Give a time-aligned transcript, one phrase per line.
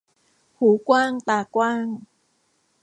[0.59, 1.85] หูกว้างตากว้าง